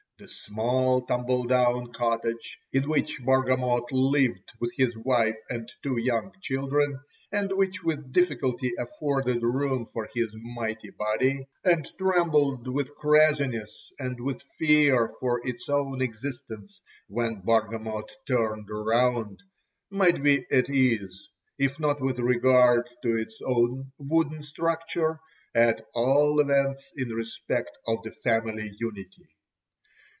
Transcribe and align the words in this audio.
The 0.17 0.27
small 0.27 1.01
tumble 1.07 1.45
down 1.45 1.91
cottage, 1.93 2.59
in 2.71 2.87
which 2.87 3.19
Bargamot 3.23 3.91
lived 3.91 4.51
with 4.59 4.71
his 4.77 4.95
wife 4.95 5.33
and 5.49 5.67
two 5.81 5.97
young 5.97 6.31
children, 6.43 6.99
and 7.31 7.51
which 7.53 7.83
with 7.83 8.11
difficulty 8.11 8.71
afforded 8.77 9.41
room 9.41 9.87
for 9.91 10.07
his 10.13 10.27
mighty 10.35 10.91
body, 10.91 11.47
and 11.63 11.87
trembled 11.97 12.67
with 12.67 12.93
craziness 12.93 13.91
and 13.97 14.19
with 14.21 14.43
fear 14.59 15.11
for 15.19 15.41
its 15.43 15.67
own 15.67 16.03
existence 16.03 16.81
whenever 17.07 17.41
Bargamot 17.41 18.11
turned 18.27 18.67
round, 18.69 19.41
might 19.89 20.21
be 20.21 20.45
at 20.51 20.69
ease, 20.69 21.29
if 21.57 21.79
not 21.79 21.99
with 21.99 22.19
regard 22.19 22.87
to 23.01 23.17
its 23.17 23.39
own 23.43 23.91
wooden 23.97 24.43
structure, 24.43 25.19
at 25.55 25.83
all 25.95 26.39
events 26.39 26.93
in 26.95 27.09
respect 27.09 27.75
of 27.87 28.03
the 28.03 28.11
family 28.11 28.71
unity. 28.77 29.27